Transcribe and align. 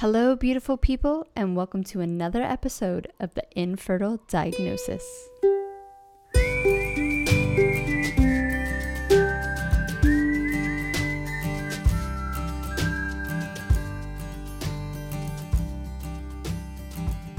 Hello, 0.00 0.36
beautiful 0.36 0.76
people, 0.76 1.26
and 1.34 1.56
welcome 1.56 1.82
to 1.82 2.00
another 2.00 2.40
episode 2.40 3.12
of 3.18 3.34
the 3.34 3.42
Infertile 3.56 4.20
Diagnosis. 4.28 5.02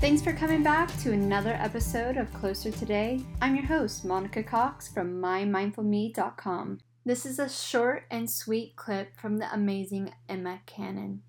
Thanks 0.00 0.20
for 0.20 0.32
coming 0.32 0.64
back 0.64 0.90
to 1.02 1.12
another 1.12 1.52
episode 1.52 2.16
of 2.16 2.34
Closer 2.34 2.72
Today. 2.72 3.20
I'm 3.40 3.54
your 3.54 3.66
host, 3.66 4.04
Monica 4.04 4.42
Cox 4.42 4.88
from 4.88 5.22
MyMindfulMe.com. 5.22 6.80
This 7.04 7.24
is 7.24 7.38
a 7.38 7.48
short 7.48 8.02
and 8.10 8.28
sweet 8.28 8.74
clip 8.74 9.16
from 9.16 9.36
the 9.36 9.46
amazing 9.54 10.12
Emma 10.28 10.58
Cannon. 10.66 11.22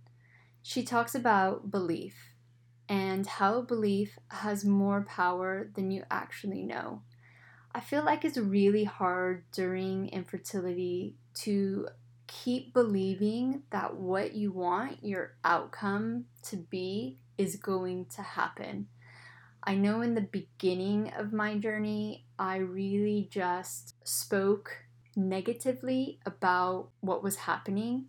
She 0.70 0.84
talks 0.84 1.16
about 1.16 1.72
belief 1.72 2.36
and 2.88 3.26
how 3.26 3.64
belief 3.64 4.20
has 4.28 4.64
more 4.64 5.02
power 5.02 5.72
than 5.74 5.90
you 5.90 6.04
actually 6.12 6.62
know. 6.62 7.02
I 7.74 7.80
feel 7.80 8.06
like 8.06 8.24
it's 8.24 8.38
really 8.38 8.84
hard 8.84 9.46
during 9.52 10.10
infertility 10.10 11.16
to 11.40 11.88
keep 12.28 12.72
believing 12.72 13.64
that 13.72 13.96
what 13.96 14.36
you 14.36 14.52
want 14.52 15.04
your 15.04 15.38
outcome 15.44 16.26
to 16.44 16.58
be 16.58 17.18
is 17.36 17.56
going 17.56 18.06
to 18.18 18.22
happen. 18.22 18.90
I 19.64 19.74
know 19.74 20.02
in 20.02 20.14
the 20.14 20.22
beginning 20.22 21.12
of 21.18 21.34
my 21.34 21.58
journey, 21.58 22.28
I 22.38 22.58
really 22.58 23.28
just 23.32 23.96
spoke 24.08 24.84
negatively 25.16 26.20
about 26.28 26.90
what 27.00 27.24
was 27.24 27.38
happening 27.38 28.06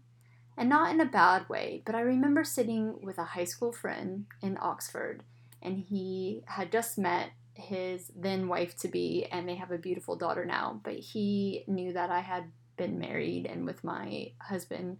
and 0.60 0.68
not 0.68 0.92
in 0.92 1.00
a 1.00 1.06
bad 1.06 1.48
way, 1.48 1.82
but 1.86 1.94
I 1.94 2.02
remember 2.02 2.44
sitting 2.44 3.00
with 3.00 3.16
a 3.16 3.24
high 3.24 3.44
school 3.44 3.72
friend 3.72 4.26
in 4.42 4.58
Oxford, 4.60 5.22
and 5.62 5.78
he 5.78 6.42
had 6.44 6.70
just 6.70 6.98
met 6.98 7.30
his 7.54 8.12
then 8.14 8.46
wife 8.46 8.76
to 8.80 8.88
be, 8.88 9.26
and 9.32 9.48
they 9.48 9.54
have 9.54 9.70
a 9.70 9.78
beautiful 9.78 10.16
daughter 10.16 10.44
now. 10.44 10.78
But 10.84 10.96
he 10.96 11.64
knew 11.66 11.94
that 11.94 12.10
I 12.10 12.20
had 12.20 12.44
been 12.76 12.98
married 12.98 13.46
and 13.46 13.64
with 13.64 13.82
my 13.82 14.32
husband 14.38 14.98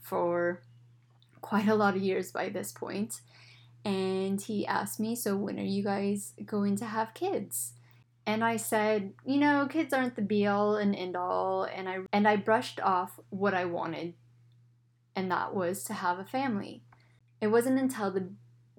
for 0.00 0.62
quite 1.40 1.66
a 1.66 1.74
lot 1.74 1.96
of 1.96 2.02
years 2.02 2.30
by 2.30 2.48
this 2.48 2.70
point. 2.70 3.20
And 3.84 4.40
he 4.40 4.64
asked 4.64 5.00
me, 5.00 5.16
So, 5.16 5.34
when 5.34 5.58
are 5.58 5.64
you 5.64 5.82
guys 5.82 6.34
going 6.46 6.76
to 6.76 6.86
have 6.86 7.14
kids? 7.14 7.72
And 8.26 8.44
I 8.44 8.58
said, 8.58 9.14
you 9.26 9.38
know, 9.38 9.66
kids 9.68 9.92
aren't 9.92 10.14
the 10.14 10.22
be 10.22 10.46
all 10.46 10.76
and 10.76 10.94
end 10.94 11.16
all. 11.16 11.64
And 11.64 11.88
I 11.88 11.98
and 12.12 12.28
I 12.28 12.36
brushed 12.36 12.78
off 12.78 13.18
what 13.30 13.54
I 13.54 13.64
wanted 13.64 14.14
and 15.14 15.30
that 15.30 15.54
was 15.54 15.84
to 15.84 15.92
have 15.92 16.18
a 16.18 16.24
family. 16.24 16.82
It 17.40 17.48
wasn't 17.48 17.78
until 17.78 18.10
the 18.10 18.30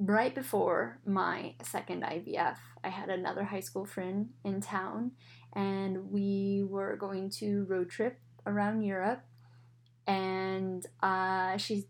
right 0.02 0.34
before 0.34 1.00
my 1.06 1.54
second 1.62 2.04
IVF, 2.04 2.58
I 2.84 2.90
had 2.90 3.10
another 3.10 3.44
high 3.44 3.60
school 3.60 3.86
friend 3.86 4.30
in 4.44 4.62
town, 4.62 5.12
and 5.54 6.12
we 6.12 6.66
were 6.68 6.96
going 6.96 7.30
to 7.42 7.66
road 7.66 7.90
trip 7.90 8.20
around 8.46 8.82
Europe, 8.82 9.24
and 10.08 10.86
uh, 11.04 11.58
she 11.58 11.86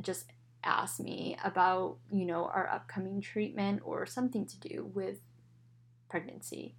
just 0.00 0.26
asked 0.64 0.98
me 0.98 1.36
about 1.44 1.98
you 2.10 2.26
know 2.26 2.46
our 2.46 2.68
upcoming 2.68 3.20
treatment 3.20 3.80
or 3.84 4.04
something 4.06 4.46
to 4.46 4.58
do 4.58 4.90
with 4.92 5.18
pregnancy, 6.08 6.74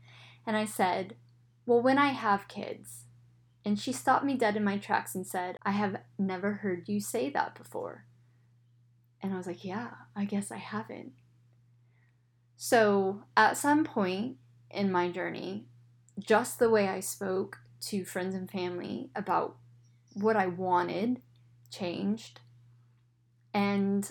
and 0.45 0.57
I 0.57 0.65
said, 0.65 1.15
well, 1.65 1.81
when 1.81 1.97
I 1.97 2.09
have 2.09 2.47
kids, 2.47 3.03
and 3.67 3.77
she 3.77 3.91
stopped 3.91 4.23
me 4.23 4.35
dead 4.35 4.55
in 4.55 4.63
my 4.63 4.77
tracks 4.77 5.13
and 5.13 5.27
said, 5.27 5.57
I 5.61 5.71
have 5.71 5.97
never 6.17 6.53
heard 6.53 6.87
you 6.87 7.01
say 7.01 7.29
that 7.31 7.53
before. 7.53 8.05
And 9.21 9.33
I 9.33 9.37
was 9.37 9.45
like, 9.45 9.65
Yeah, 9.65 9.89
I 10.15 10.23
guess 10.23 10.53
I 10.53 10.55
haven't. 10.55 11.11
So 12.55 13.23
at 13.35 13.57
some 13.57 13.83
point 13.83 14.37
in 14.71 14.89
my 14.89 15.09
journey, 15.11 15.65
just 16.17 16.59
the 16.59 16.69
way 16.69 16.87
I 16.87 17.01
spoke 17.01 17.59
to 17.81 18.05
friends 18.05 18.35
and 18.35 18.49
family 18.49 19.09
about 19.13 19.57
what 20.13 20.37
I 20.37 20.47
wanted 20.47 21.21
changed. 21.69 22.39
And 23.53 24.09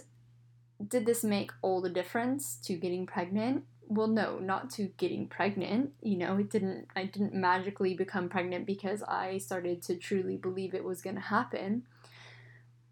did 0.86 1.06
this 1.06 1.24
make 1.24 1.50
all 1.62 1.80
the 1.80 1.88
difference 1.88 2.56
to 2.64 2.74
getting 2.74 3.06
pregnant? 3.06 3.64
Well 3.88 4.08
no 4.08 4.38
not 4.38 4.70
to 4.70 4.88
getting 4.96 5.28
pregnant 5.28 5.92
you 6.02 6.16
know 6.16 6.36
it 6.36 6.50
didn't 6.50 6.86
i 6.96 7.04
didn't 7.04 7.34
magically 7.34 7.94
become 7.94 8.28
pregnant 8.28 8.66
because 8.66 9.02
i 9.04 9.38
started 9.38 9.80
to 9.82 9.96
truly 9.96 10.36
believe 10.36 10.74
it 10.74 10.84
was 10.84 11.02
going 11.02 11.16
to 11.16 11.22
happen. 11.22 11.82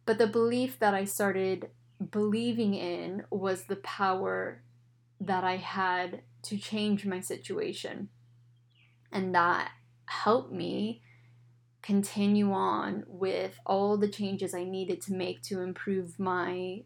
But 0.07 0.19
the 0.19 0.27
belief 0.27 0.79
that 0.79 0.95
i 0.95 1.05
started 1.05 1.71
believing 2.11 2.75
in 2.75 3.25
was 3.31 3.65
the 3.65 3.77
power 3.77 4.63
that 5.21 5.45
i 5.45 5.57
had 5.57 6.23
to 6.43 6.59
change 6.59 7.07
my 7.07 7.21
situation. 7.21 8.09
And 9.11 9.35
that 9.35 9.71
helped 10.07 10.53
me 10.53 11.03
continue 11.83 12.53
on 12.53 13.05
with 13.07 13.59
all 13.67 13.99
the 13.99 14.09
changes 14.09 14.55
i 14.55 14.65
needed 14.65 15.03
to 15.03 15.13
make 15.13 15.43
to 15.43 15.61
improve 15.61 16.19
my 16.19 16.83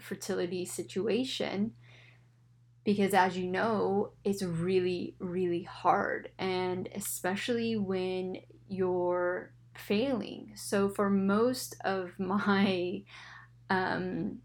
fertility 0.00 0.64
situation 0.64 1.72
because 2.84 3.14
as 3.14 3.36
you 3.36 3.46
know 3.46 4.12
it's 4.24 4.42
really 4.42 5.16
really 5.18 5.62
hard 5.62 6.30
and 6.38 6.88
especially 6.94 7.76
when 7.76 8.36
you're 8.68 9.52
failing. 9.76 10.52
So 10.54 10.88
for 10.88 11.10
most 11.10 11.76
of 11.84 12.12
my 12.18 13.02
um, 13.70 14.38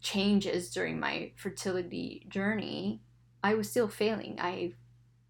changes 0.00 0.70
during 0.70 1.00
my 1.00 1.32
fertility 1.36 2.26
journey 2.28 3.00
i 3.42 3.54
was 3.54 3.70
still 3.70 3.88
failing. 3.88 4.38
I 4.38 4.72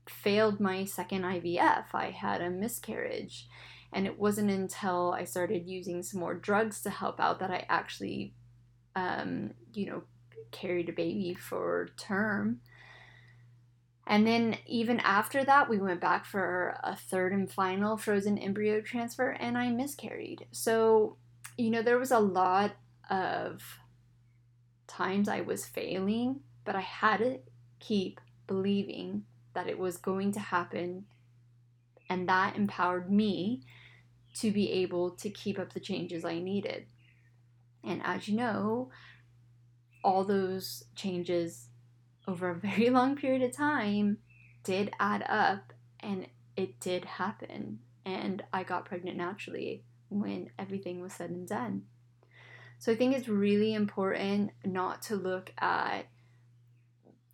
failed 0.08 0.60
my 0.60 0.84
second 0.84 1.22
ivf 1.22 1.84
i 1.94 2.10
had 2.10 2.42
a 2.42 2.50
miscarriage 2.50 3.48
and 3.92 4.04
it 4.06 4.18
wasn't 4.18 4.50
until 4.50 5.14
i 5.16 5.24
started 5.24 5.66
using 5.66 6.02
some 6.02 6.20
more 6.20 6.34
drugs 6.34 6.82
to 6.82 6.90
help 6.90 7.18
out 7.18 7.38
that 7.38 7.50
i 7.50 7.64
actually 7.70 8.34
um, 8.96 9.52
you 9.72 9.86
know 9.86 10.02
carried 10.50 10.88
a 10.88 10.92
baby 10.92 11.34
for 11.34 11.88
term. 11.96 12.60
And 14.06 14.26
then 14.26 14.58
even 14.66 15.00
after 15.00 15.44
that, 15.44 15.68
we 15.68 15.78
went 15.78 16.00
back 16.00 16.26
for 16.26 16.76
a 16.84 16.94
third 16.94 17.32
and 17.32 17.50
final 17.50 17.96
frozen 17.96 18.36
embryo 18.36 18.80
transfer, 18.80 19.30
and 19.30 19.56
I 19.56 19.70
miscarried. 19.70 20.46
So, 20.50 21.16
you 21.56 21.70
know, 21.70 21.82
there 21.82 21.98
was 21.98 22.10
a 22.10 22.18
lot 22.18 22.76
of 23.08 23.62
times 24.86 25.28
I 25.28 25.40
was 25.40 25.64
failing, 25.64 26.40
but 26.64 26.76
I 26.76 26.82
had 26.82 27.18
to 27.18 27.38
keep 27.80 28.20
believing 28.46 29.24
that 29.54 29.68
it 29.68 29.78
was 29.78 29.96
going 29.96 30.32
to 30.32 30.40
happen, 30.40 31.06
and 32.10 32.28
that 32.28 32.56
empowered 32.56 33.10
me 33.10 33.62
to 34.34 34.50
be 34.50 34.70
able 34.70 35.12
to 35.12 35.30
keep 35.30 35.58
up 35.58 35.72
the 35.72 35.80
changes 35.80 36.24
I 36.24 36.40
needed. 36.40 36.86
And 37.82 38.02
as 38.04 38.28
you 38.28 38.36
know, 38.36 38.90
all 40.04 40.24
those 40.24 40.84
changes 40.94 41.68
over 42.28 42.50
a 42.50 42.54
very 42.60 42.90
long 42.90 43.16
period 43.16 43.42
of 43.42 43.52
time 43.52 44.18
did 44.62 44.92
add 45.00 45.24
up 45.28 45.72
and 46.00 46.26
it 46.56 46.78
did 46.78 47.04
happen. 47.04 47.80
And 48.04 48.44
I 48.52 48.62
got 48.62 48.84
pregnant 48.84 49.16
naturally 49.16 49.82
when 50.10 50.50
everything 50.58 51.00
was 51.00 51.14
said 51.14 51.30
and 51.30 51.48
done. 51.48 51.84
So 52.78 52.92
I 52.92 52.96
think 52.96 53.16
it's 53.16 53.28
really 53.28 53.72
important 53.72 54.50
not 54.64 55.00
to 55.02 55.16
look 55.16 55.52
at 55.58 56.06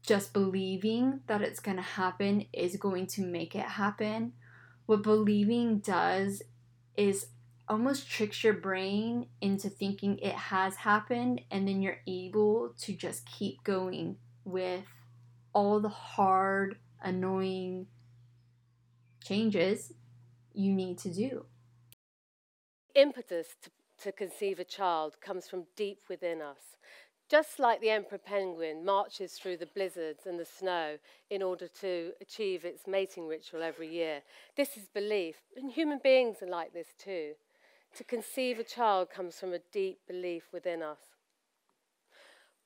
just 0.03 0.33
believing 0.33 1.21
that 1.27 1.43
it's 1.43 1.61
going 1.61 1.77
to 1.77 1.83
happen 1.83 2.47
is 2.53 2.77
going 2.77 3.07
to 3.09 3.23
make 3.23 3.55
it 3.55 3.67
happen. 3.67 4.33
What 4.87 5.03
believing 5.03 5.79
does 5.79 6.43
is 6.97 7.27
almost 7.71 8.11
tricks 8.11 8.43
your 8.43 8.53
brain 8.53 9.27
into 9.41 9.71
thinking 9.71 10.19
it 10.19 10.35
has 10.35 10.75
happened 10.75 11.41
and 11.53 11.69
then 11.69 11.81
you're 11.81 12.01
able 12.09 12.75
to 12.77 12.93
just 12.93 13.25
keep 13.27 13.63
going 13.63 14.17
with 14.45 14.85
all 15.53 15.79
the 15.79 15.89
hard 15.89 16.77
annoying 17.01 17.87
changes 19.23 19.93
you 20.53 20.73
need 20.73 20.99
to 20.99 21.15
do 21.15 21.47
impetus 22.97 23.47
to, 23.63 23.71
to 24.03 24.11
conceive 24.11 24.59
a 24.59 24.65
child 24.65 25.21
comes 25.21 25.47
from 25.47 25.63
deep 25.77 26.01
within 26.09 26.43
us 26.43 26.77
just 27.31 27.61
like 27.61 27.81
the 27.81 27.91
emperor 27.91 28.19
penguin 28.19 28.85
marches 28.85 29.35
through 29.35 29.57
the 29.57 29.67
blizzards 29.67 30.27
and 30.27 30.41
the 30.41 30.45
snow 30.45 30.99
in 31.31 31.41
order 31.41 31.69
to 31.69 32.11
achieve 32.21 32.65
its 32.65 32.89
mating 32.89 33.29
ritual 33.29 33.63
every 33.63 33.87
year, 33.87 34.21
this 34.57 34.77
is 34.77 34.89
belief. 34.89 35.37
And 35.57 35.71
human 35.71 36.01
beings 36.03 36.39
are 36.43 36.49
like 36.49 36.73
this 36.73 36.89
too. 36.99 37.35
To 37.97 38.05
conceive 38.05 38.59
a 38.59 38.65
child 38.65 39.11
comes 39.11 39.39
from 39.39 39.53
a 39.53 39.59
deep 39.73 40.01
belief 40.07 40.45
within 40.53 40.83
us. 40.83 41.01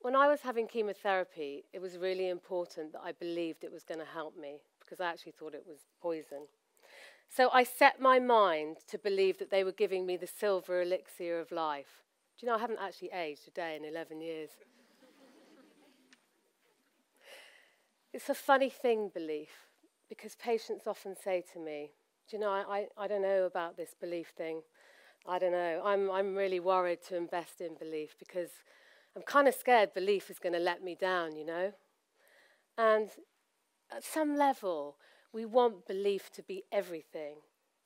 When 0.00 0.15
I 0.15 0.29
was 0.29 0.43
having 0.43 0.69
chemotherapy, 0.69 1.65
it 1.73 1.81
was 1.81 1.97
really 1.97 2.29
important 2.29 2.93
that 2.93 3.00
I 3.03 3.12
believed 3.12 3.65
it 3.65 3.73
was 3.73 3.85
going 3.85 4.00
to 4.00 4.06
help 4.06 4.37
me 4.37 4.61
because 4.79 5.00
I 5.00 5.06
actually 5.06 5.32
thought 5.32 5.55
it 5.55 5.65
was 5.67 5.79
poison. 6.03 6.47
So 7.29 7.49
I 7.53 7.65
set 7.65 8.00
my 8.00 8.19
mind 8.19 8.76
to 8.88 8.99
believe 8.99 9.38
that 9.38 9.50
they 9.50 9.65
were 9.65 9.73
giving 9.73 10.05
me 10.05 10.17
the 10.17 10.26
silver 10.26 10.82
elixir 10.82 11.41
of 11.41 11.50
life, 11.50 12.05
Do 12.38 12.47
you 12.47 12.53
know, 12.53 12.56
I 12.56 12.61
haven't 12.61 12.81
actually 12.81 13.11
aged 13.12 13.49
a 13.49 13.50
day 13.50 13.76
in 13.76 13.85
11 13.85 14.21
years. 14.21 14.50
it's 18.12 18.29
a 18.29 18.35
funny 18.35 18.71
thing, 18.71 19.11
belief, 19.12 19.67
because 20.09 20.37
patients 20.37 20.87
often 20.87 21.17
say 21.17 21.43
to 21.53 21.59
me, 21.59 21.91
Do 22.29 22.37
you 22.37 22.41
know, 22.41 22.50
I, 22.50 22.87
I, 22.99 23.05
I 23.05 23.09
don't 23.09 23.23
know 23.23 23.44
about 23.44 23.76
this 23.76 23.94
belief 24.00 24.29
thing. 24.37 24.62
I 25.26 25.38
don't 25.38 25.53
know. 25.53 25.82
I'm, 25.85 26.11
I'm 26.11 26.35
really 26.35 26.61
worried 26.61 27.03
to 27.09 27.17
invest 27.17 27.61
in 27.61 27.75
belief 27.75 28.15
because 28.19 28.50
I'm 29.17 29.23
kind 29.23 29.49
of 29.49 29.55
scared 29.55 29.94
belief 29.94 30.31
is 30.31 30.38
going 30.38 30.53
to 30.53 30.59
let 30.59 30.82
me 30.82 30.94
down, 30.94 31.37
you 31.37 31.47
know? 31.47 31.73
And 32.76 33.11
at 33.94 34.05
some 34.05 34.37
level, 34.37 34.97
we 35.32 35.44
want 35.44 35.87
belief 35.87 36.31
to 36.32 36.43
be 36.43 36.65
everything, 36.71 37.37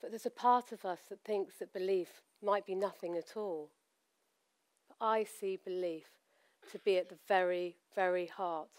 but 0.01 0.11
there's 0.11 0.25
a 0.25 0.31
part 0.31 0.71
of 0.71 0.85
us 0.85 0.99
that 1.09 1.23
thinks 1.23 1.55
that 1.55 1.73
belief 1.73 2.21
might 2.43 2.65
be 2.65 2.75
nothing 2.75 3.15
at 3.15 3.35
all. 3.35 3.69
But 4.87 5.05
I 5.05 5.23
see 5.23 5.57
belief 5.63 6.07
to 6.71 6.79
be 6.79 6.97
at 6.97 7.09
the 7.09 7.17
very, 7.27 7.77
very 7.95 8.27
heart 8.27 8.69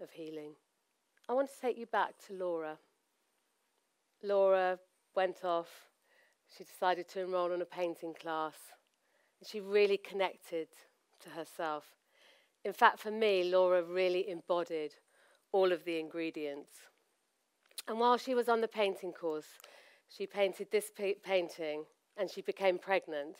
of 0.00 0.10
healing. 0.10 0.52
I 1.28 1.32
want 1.32 1.48
to 1.48 1.60
take 1.60 1.78
you 1.78 1.86
back 1.86 2.14
to 2.26 2.34
Laura. 2.34 2.78
Laura 4.22 4.78
went 5.14 5.44
off, 5.44 5.88
she 6.56 6.64
decided 6.64 7.08
to 7.08 7.20
enroll 7.20 7.52
in 7.52 7.62
a 7.62 7.66
painting 7.66 8.14
class, 8.14 8.54
and 9.40 9.48
she 9.48 9.60
really 9.60 9.96
connected 9.96 10.68
to 11.20 11.30
herself. 11.30 11.84
In 12.64 12.72
fact, 12.72 12.98
for 13.00 13.10
me, 13.10 13.44
Laura 13.44 13.82
really 13.82 14.28
embodied 14.28 14.94
all 15.52 15.72
of 15.72 15.84
the 15.84 15.98
ingredients. 15.98 16.70
And 17.86 18.00
while 18.00 18.16
she 18.16 18.34
was 18.34 18.48
on 18.48 18.60
the 18.60 18.68
painting 18.68 19.12
course, 19.12 19.58
she 20.08 20.26
painted 20.26 20.68
this 20.70 20.90
pa- 20.96 21.20
painting 21.22 21.84
and 22.16 22.30
she 22.30 22.40
became 22.40 22.78
pregnant. 22.78 23.36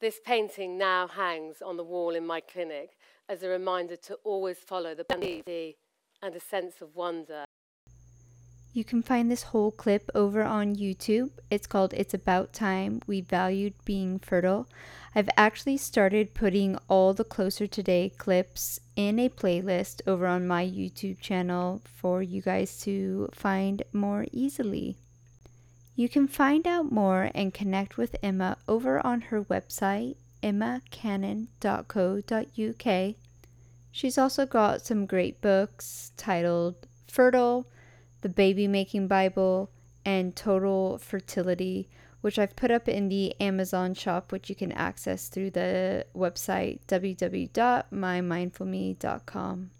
This 0.00 0.20
painting 0.24 0.78
now 0.78 1.08
hangs 1.08 1.60
on 1.60 1.76
the 1.76 1.84
wall 1.84 2.14
in 2.14 2.26
my 2.26 2.40
clinic 2.40 2.90
as 3.28 3.42
a 3.42 3.48
reminder 3.48 3.96
to 3.96 4.14
always 4.22 4.58
follow 4.58 4.94
the 4.94 5.04
and 6.22 6.34
a 6.34 6.40
sense 6.40 6.80
of 6.80 6.94
wonder. 6.94 7.47
You 8.78 8.84
can 8.84 9.02
find 9.02 9.28
this 9.28 9.42
whole 9.42 9.72
clip 9.72 10.08
over 10.14 10.44
on 10.44 10.76
YouTube. 10.76 11.30
It's 11.50 11.66
called 11.66 11.92
It's 11.94 12.14
About 12.14 12.52
Time 12.52 13.02
We 13.08 13.20
Valued 13.20 13.74
Being 13.84 14.20
Fertile. 14.20 14.68
I've 15.16 15.28
actually 15.36 15.78
started 15.78 16.32
putting 16.32 16.78
all 16.86 17.12
the 17.12 17.24
Closer 17.24 17.66
Today 17.66 18.12
clips 18.18 18.78
in 18.94 19.18
a 19.18 19.30
playlist 19.30 20.00
over 20.06 20.28
on 20.28 20.46
my 20.46 20.64
YouTube 20.64 21.18
channel 21.18 21.82
for 21.92 22.22
you 22.22 22.40
guys 22.40 22.78
to 22.82 23.28
find 23.32 23.82
more 23.92 24.26
easily. 24.30 24.96
You 25.96 26.08
can 26.08 26.28
find 26.28 26.64
out 26.64 26.92
more 26.92 27.32
and 27.34 27.52
connect 27.52 27.96
with 27.96 28.14
Emma 28.22 28.58
over 28.68 29.04
on 29.04 29.22
her 29.22 29.42
website, 29.42 30.14
emmacannon.co.uk. 30.40 33.14
She's 33.90 34.18
also 34.18 34.46
got 34.46 34.86
some 34.86 35.04
great 35.04 35.40
books 35.40 36.12
titled 36.16 36.86
Fertile, 37.08 37.66
The 38.20 38.28
Baby 38.28 38.66
Making 38.66 39.08
Bible, 39.08 39.70
and 40.04 40.34
Total 40.34 40.98
Fertility, 40.98 41.88
which 42.20 42.38
I've 42.38 42.56
put 42.56 42.70
up 42.70 42.88
in 42.88 43.08
the 43.08 43.34
Amazon 43.40 43.94
shop, 43.94 44.32
which 44.32 44.48
you 44.48 44.54
can 44.54 44.72
access 44.72 45.28
through 45.28 45.50
the 45.50 46.06
website 46.16 46.80
www.mymindfulme.com. 46.88 49.70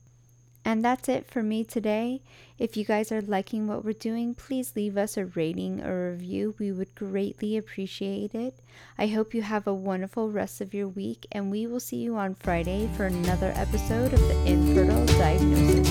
And 0.65 0.85
that's 0.85 1.09
it 1.09 1.25
for 1.27 1.43
me 1.43 1.65
today. 1.65 2.21
If 2.59 2.77
you 2.77 2.85
guys 2.85 3.11
are 3.11 3.23
liking 3.23 3.67
what 3.67 3.87
we're 3.87 3.95
doing, 3.95 4.35
please 4.35 4.77
leave 4.77 4.99
us 4.99 5.17
a 5.17 5.25
rating 5.25 5.83
or 5.83 6.11
review. 6.11 6.55
We 6.59 6.73
would 6.73 6.95
greatly 6.95 7.57
appreciate 7.57 8.35
it. 8.35 8.61
I 8.99 9.07
hope 9.07 9.33
you 9.33 9.41
have 9.41 9.67
a 9.67 9.73
wonderful 9.73 10.31
rest 10.31 10.61
of 10.61 10.75
your 10.75 10.89
week, 10.89 11.27
and 11.33 11.51
we 11.51 11.67
will 11.67 11.81
see 11.81 11.97
you 11.97 12.17
on 12.17 12.35
Friday 12.35 12.91
for 12.99 13.07
another 13.07 13.55
episode 13.57 14.13
of 14.13 14.21
the 14.21 14.45
Infertile 14.45 15.07
Diagnosis. 15.07 15.89